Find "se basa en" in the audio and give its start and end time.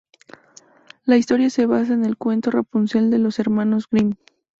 1.51-2.05